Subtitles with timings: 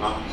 [0.00, 0.27] Ah.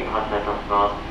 [0.00, 1.01] 発車いたします。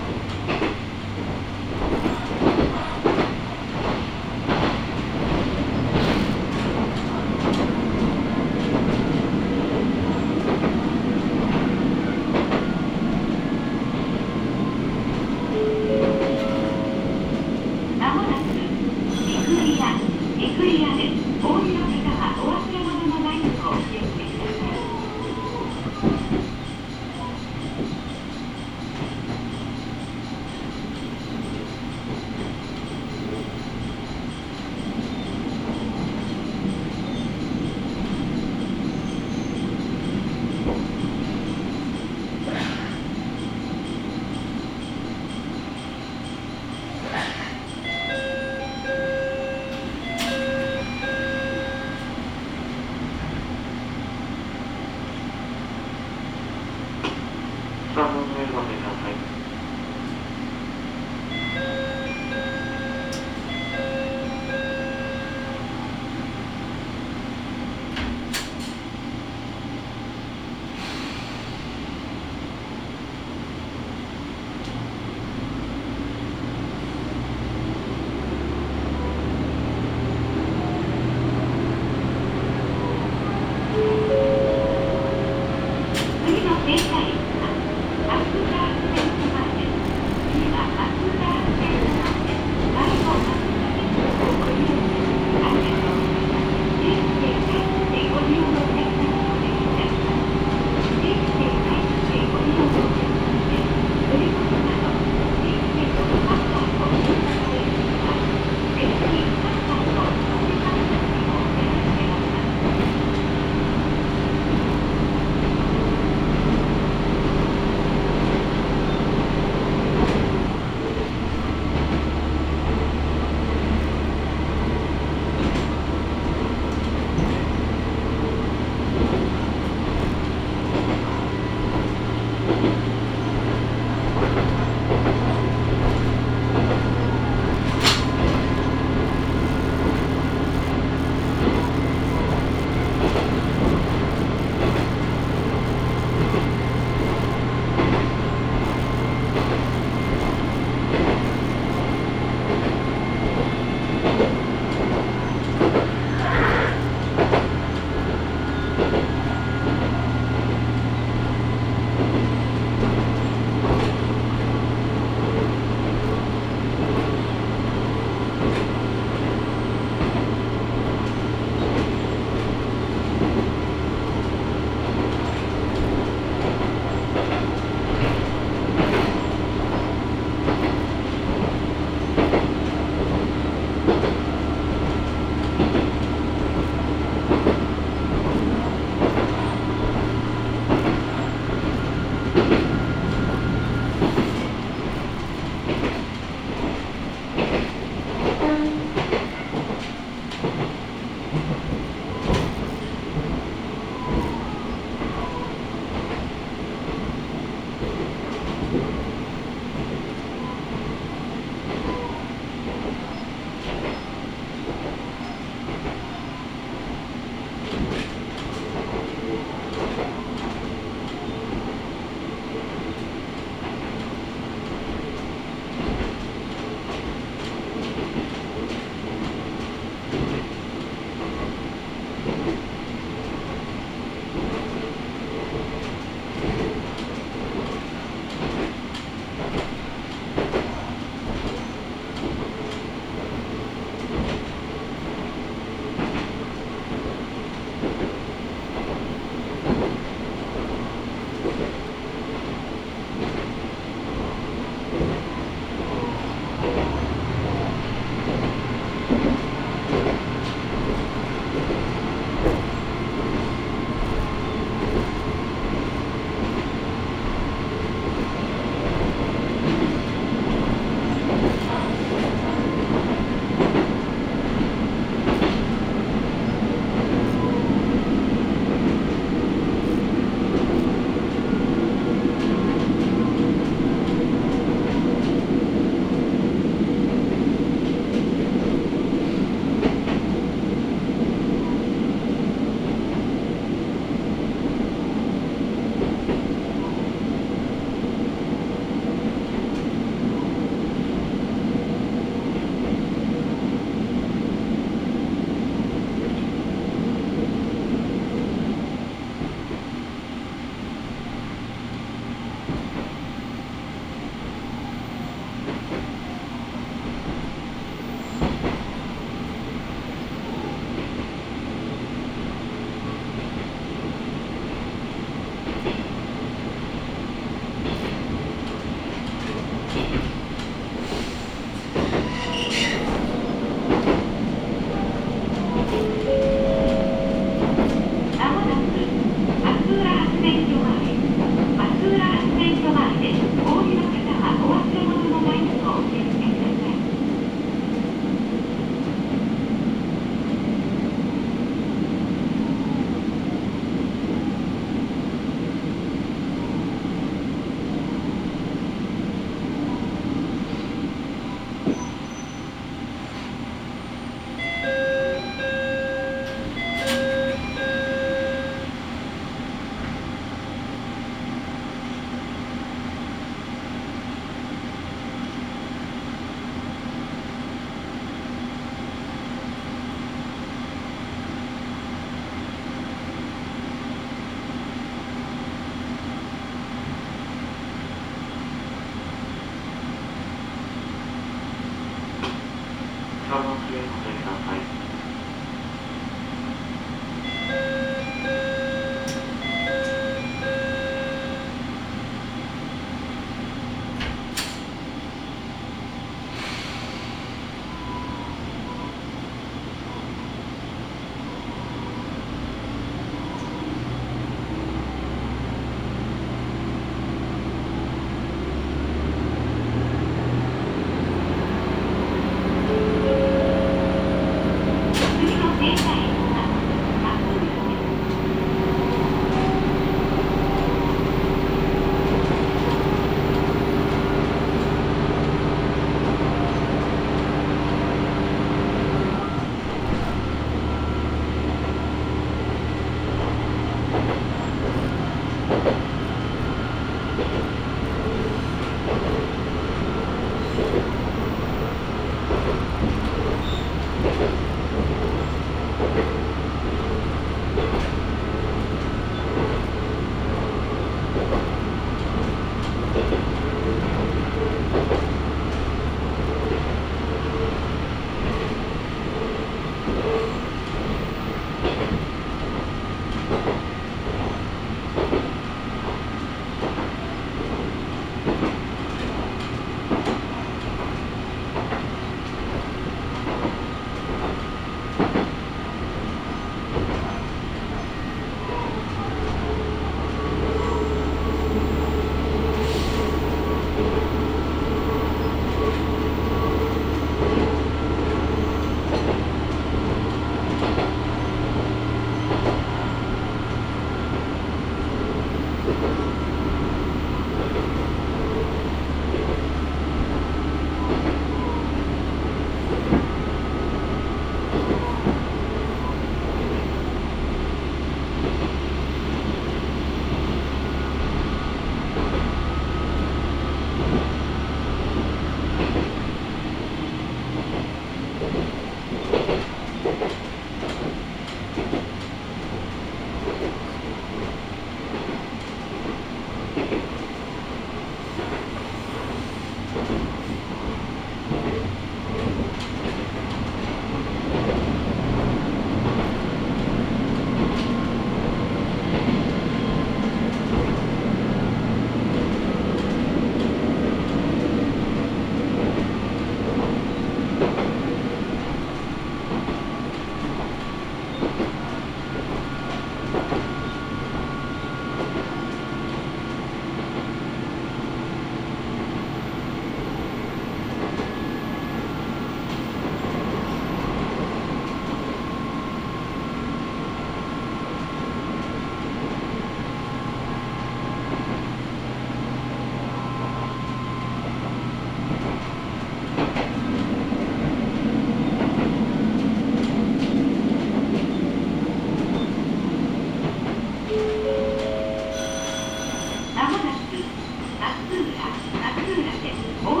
[599.39, 600.00] です。